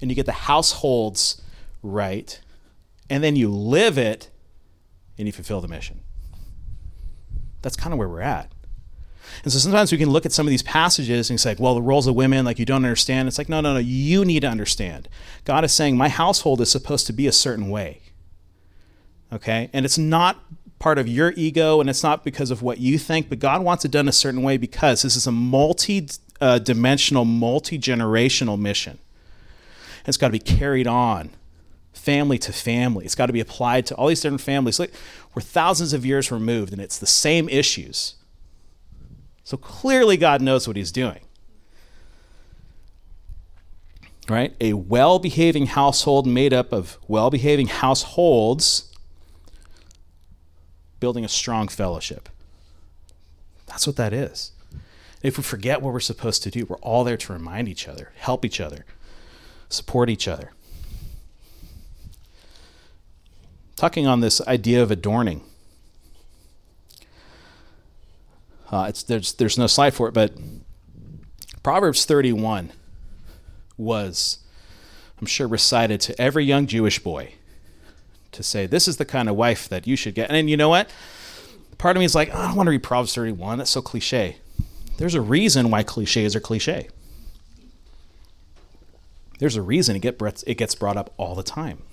[0.01, 1.41] and you get the households
[1.81, 2.39] right
[3.09, 4.29] and then you live it
[5.17, 6.01] and you fulfill the mission.
[7.61, 8.51] That's kind of where we're at.
[9.43, 11.75] And so sometimes we can look at some of these passages and it's like, well,
[11.75, 13.27] the roles of women, like you don't understand.
[13.27, 15.07] It's like, no, no, no, you need to understand.
[15.45, 18.01] God is saying, my household is supposed to be a certain way.
[19.31, 19.69] Okay?
[19.71, 20.43] And it's not
[20.79, 23.85] part of your ego and it's not because of what you think, but God wants
[23.85, 26.07] it done a certain way because this is a multi
[26.41, 28.97] uh, dimensional, multi generational mission.
[30.05, 31.31] It's got to be carried on
[31.93, 33.05] family to family.
[33.05, 34.79] It's got to be applied to all these different families.
[34.79, 34.93] Like,
[35.33, 38.15] we're thousands of years removed and it's the same issues
[39.49, 41.21] so clearly, God knows what he's doing.
[44.29, 44.55] Right?
[44.61, 48.93] A well behaving household made up of well behaving households
[50.99, 52.29] building a strong fellowship.
[53.65, 54.51] That's what that is.
[55.23, 58.11] If we forget what we're supposed to do, we're all there to remind each other,
[58.17, 58.85] help each other,
[59.67, 60.51] support each other.
[63.79, 65.41] Talking on this idea of adorning.
[68.69, 70.33] Uh, it's, there's, there's no slide for it, but
[71.63, 72.73] Proverbs 31
[73.77, 74.39] was,
[75.21, 77.35] I'm sure, recited to every young Jewish boy
[78.33, 80.29] to say, this is the kind of wife that you should get.
[80.29, 80.91] And you know what?
[81.77, 83.59] Part of me is like, I don't want to read Proverbs 31.
[83.59, 84.39] That's so cliche.
[84.97, 86.89] There's a reason why cliches are cliche.
[89.39, 91.83] There's a reason it, get, it gets brought up all the time.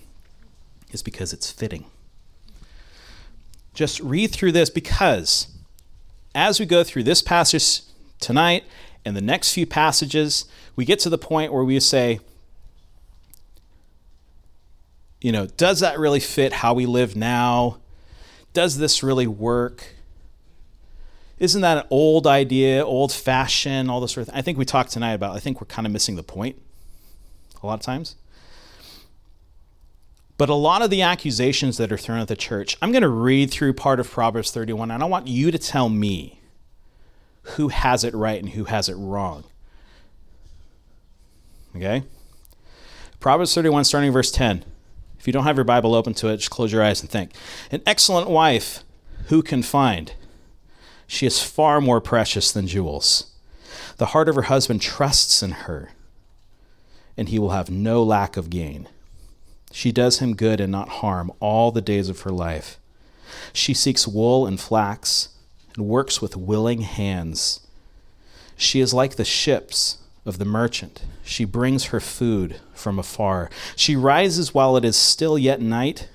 [0.90, 1.86] It's because it's fitting.
[3.74, 5.48] Just read through this because
[6.34, 7.82] as we go through this passage
[8.20, 8.64] tonight
[9.04, 12.20] and the next few passages, we get to the point where we say,
[15.20, 17.78] you know, does that really fit how we live now?
[18.52, 19.94] Does this really work?
[21.38, 24.38] Isn't that an old idea, old fashioned, all this sort of thing?
[24.38, 26.60] I think we talked tonight about, I think we're kind of missing the point
[27.62, 28.16] a lot of times.
[30.38, 33.08] But a lot of the accusations that are thrown at the church, I'm going to
[33.08, 36.40] read through part of Proverbs 31, and I want you to tell me
[37.42, 39.44] who has it right and who has it wrong.
[41.74, 42.02] Okay?
[43.18, 44.64] Proverbs 31, starting verse 10.
[45.18, 47.32] If you don't have your Bible open to it, just close your eyes and think.
[47.70, 48.84] An excellent wife,
[49.28, 50.12] who can find?
[51.06, 53.32] She is far more precious than jewels.
[53.96, 55.92] The heart of her husband trusts in her,
[57.16, 58.88] and he will have no lack of gain.
[59.76, 62.78] She does him good and not harm all the days of her life.
[63.52, 65.28] She seeks wool and flax
[65.74, 67.60] and works with willing hands.
[68.56, 71.02] She is like the ships of the merchant.
[71.22, 73.50] She brings her food from afar.
[73.76, 76.08] She rises while it is still yet night,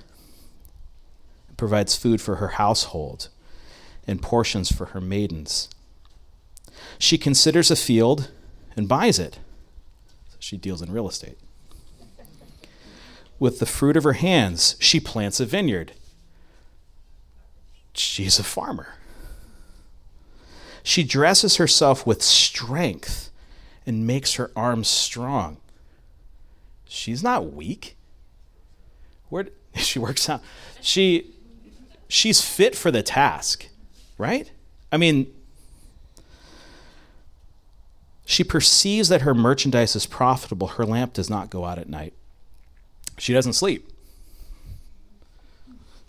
[1.46, 3.28] and provides food for her household
[4.08, 5.70] and portions for her maidens.
[6.98, 8.32] She considers a field
[8.76, 9.38] and buys it.
[10.30, 11.38] So she deals in real estate.
[13.42, 15.94] With the fruit of her hands, she plants a vineyard.
[17.92, 18.94] She's a farmer.
[20.84, 23.32] She dresses herself with strength
[23.84, 25.56] and makes her arms strong.
[26.84, 27.96] She's not weak.
[29.28, 30.40] Where she works out.
[30.80, 31.34] She
[32.06, 33.66] she's fit for the task,
[34.18, 34.52] right?
[34.92, 35.26] I mean,
[38.24, 40.68] she perceives that her merchandise is profitable.
[40.68, 42.14] Her lamp does not go out at night.
[43.18, 43.88] She doesn't sleep.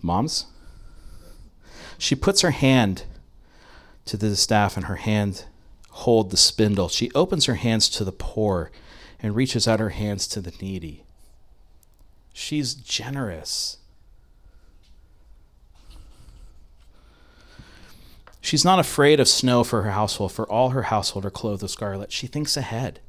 [0.01, 0.45] Moms?
[1.97, 3.04] She puts her hand
[4.06, 5.45] to the staff and her hand
[5.89, 6.89] hold the spindle.
[6.89, 8.72] She opens her hands to the poor
[9.20, 11.04] and reaches out her hands to the needy.
[12.34, 13.78] She's generous.
[18.41, 21.72] She's not afraid of snow for her household, for all her household are clothed with
[21.72, 22.12] scarlet.
[22.12, 22.99] She thinks ahead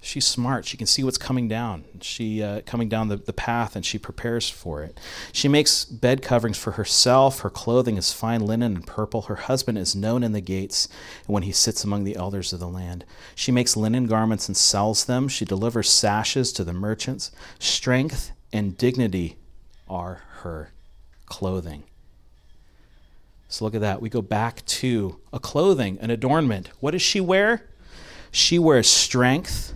[0.00, 0.64] she's smart.
[0.64, 1.84] She can see what's coming down.
[2.00, 4.98] She uh, coming down the, the path, and she prepares for it.
[5.32, 7.40] She makes bed coverings for herself.
[7.40, 9.22] Her clothing is fine linen and purple.
[9.22, 10.88] Her husband is known in the gates
[11.26, 13.04] when he sits among the elders of the land.
[13.34, 15.28] She makes linen garments and sells them.
[15.28, 17.30] She delivers sashes to the merchants.
[17.58, 19.36] Strength and dignity
[19.88, 20.72] are her
[21.26, 21.84] clothing.
[23.48, 24.00] So look at that.
[24.00, 26.70] We go back to a clothing, an adornment.
[26.78, 27.66] What does she wear?
[28.30, 29.74] She wears strength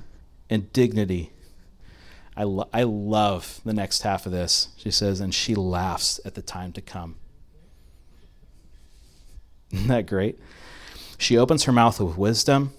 [0.54, 1.32] and dignity.
[2.36, 4.68] I, lo- I love the next half of this.
[4.76, 7.16] She says, and she laughs at the time to come.
[9.72, 10.38] Isn't that great?
[11.18, 12.72] She opens her mouth with wisdom,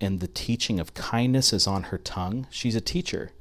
[0.00, 2.46] and the teaching of kindness is on her tongue.
[2.50, 3.32] She's a teacher.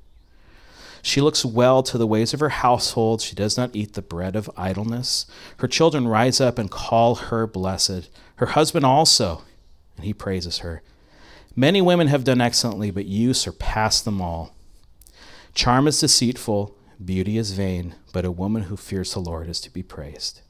[1.02, 3.22] She looks well to the ways of her household.
[3.22, 5.26] She does not eat the bread of idleness.
[5.58, 8.10] Her children rise up and call her blessed.
[8.38, 9.42] Her husband also,
[9.98, 10.82] and he praises her.
[11.56, 14.56] Many women have done excellently, but you surpass them all.
[15.54, 19.70] Charm is deceitful, beauty is vain, but a woman who fears the Lord is to
[19.72, 20.42] be praised.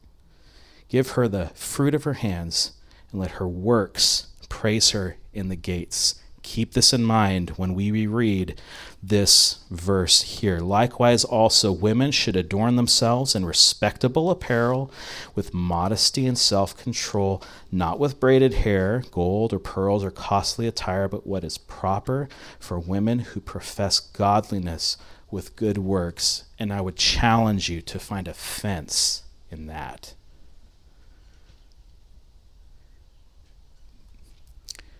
[0.88, 2.72] Give her the fruit of her hands,
[3.10, 6.14] and let her works praise her in the gates.
[6.44, 8.60] Keep this in mind when we reread
[9.02, 10.60] this verse here.
[10.60, 14.92] Likewise, also, women should adorn themselves in respectable apparel,
[15.34, 17.42] with modesty and self control,
[17.72, 22.28] not with braided hair, gold or pearls, or costly attire, but what is proper
[22.60, 24.98] for women who profess godliness
[25.30, 26.44] with good works.
[26.58, 30.12] And I would challenge you to find offense in that.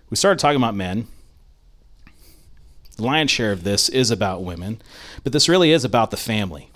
[0.09, 1.09] We started talking about men
[2.97, 4.81] the lion's share of this is about women,
[5.23, 6.71] but this really is about the family.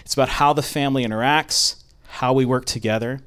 [0.00, 3.20] It's about how the family interacts, how we work together.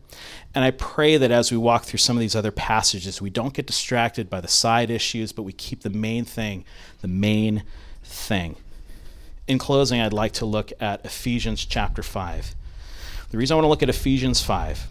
[0.56, 3.54] And I pray that as we walk through some of these other passages, we don't
[3.54, 6.66] get distracted by the side issues, but we keep the main thing
[7.02, 7.64] the main
[8.04, 8.56] thing.
[9.48, 12.56] In closing, I'd like to look at Ephesians chapter 5.
[13.32, 14.88] The reason I want to look at Ephesians 5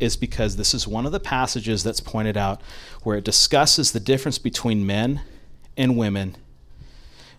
[0.00, 2.60] is because this is one of the passages that's pointed out
[3.02, 5.22] where it discusses the difference between men
[5.76, 6.36] and women,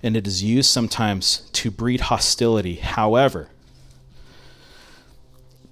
[0.03, 2.75] and it is used sometimes to breed hostility.
[2.75, 3.49] However,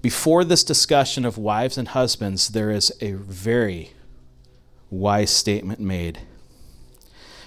[0.01, 3.91] before this discussion of wives and husbands, there is a very
[4.89, 6.19] wise statement made.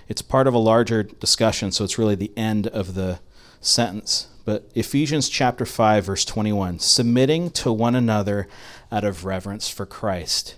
[0.09, 3.21] It's part of a larger discussion, so it's really the end of the
[3.61, 4.29] sentence.
[4.45, 8.49] But Ephesians chapter 5 verse 21, submitting to one another
[8.93, 10.55] out of reverence for Christ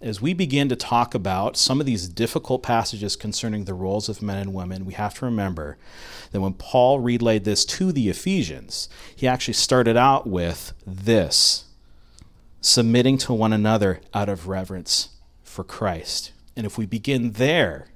[0.00, 4.22] as we begin to talk about some of these difficult passages concerning the roles of
[4.22, 5.76] men and women, we have to remember
[6.32, 11.64] that when Paul relayed this to the Ephesians, he actually started out with this
[12.62, 15.10] submitting to one another out of reverence
[15.42, 16.32] for Christ.
[16.56, 17.88] And if we begin there,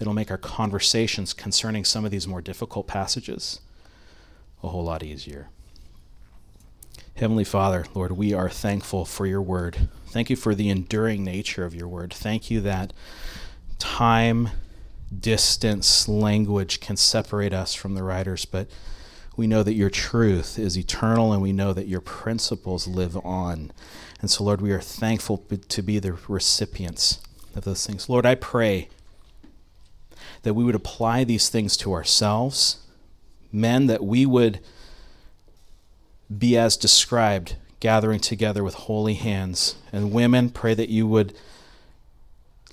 [0.00, 3.60] it'll make our conversations concerning some of these more difficult passages
[4.62, 5.48] a whole lot easier.
[7.14, 9.88] Heavenly Father, Lord, we are thankful for your word.
[10.10, 12.12] Thank you for the enduring nature of your word.
[12.12, 12.92] Thank you that
[13.78, 14.50] time,
[15.16, 18.68] distance, language can separate us from the writers, but
[19.36, 23.70] we know that your truth is eternal and we know that your principles live on.
[24.20, 27.20] And so, Lord, we are thankful to be the recipients
[27.54, 28.08] of those things.
[28.08, 28.88] Lord, I pray
[30.42, 32.78] that we would apply these things to ourselves,
[33.52, 34.58] men, that we would
[36.36, 39.76] be as described, gathering together with holy hands.
[39.92, 41.34] And women, pray that you would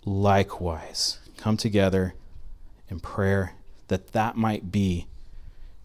[0.05, 2.14] likewise come together
[2.89, 3.53] in prayer,
[3.88, 5.08] that that might be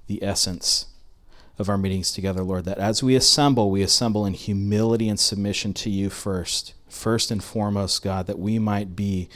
[0.07, 0.87] the essence
[1.59, 2.65] of our meetings together, Lord.
[2.65, 6.75] That as we assemble, we assemble in humility and submission to you first.
[6.89, 9.29] First and foremost, God, that we might be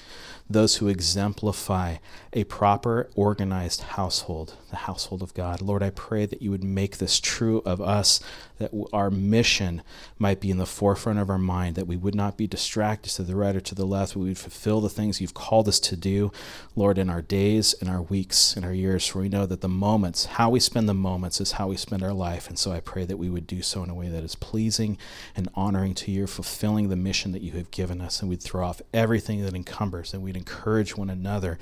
[0.49, 1.97] those who exemplify
[2.33, 5.63] a proper, organized household, the household of God.
[5.63, 8.21] Lord, I pray that you would make this true of us,
[8.59, 9.83] that our mission
[10.19, 13.23] might be in the forefront of our mind, that we would not be distracted to
[13.23, 15.81] the right or to the left, but we would fulfill the things you've called us
[15.81, 16.31] to do,
[16.75, 19.69] Lord, in our days, in our weeks, in our years, for we know that the
[19.69, 22.49] moments, how we spend the moments, is how we spend our life.
[22.49, 24.99] And so I pray that we would do so in a way that is pleasing
[25.35, 28.67] and honoring to you, fulfilling the mission that you have given us, and we'd throw
[28.67, 31.59] off everything that encumbers, and we'd encourage one another,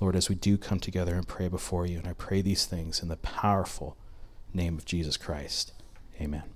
[0.00, 1.98] Lord, as we do come together and pray before you.
[1.98, 3.98] And I pray these things in the powerful
[4.54, 5.74] name of Jesus Christ.
[6.18, 6.55] Amen.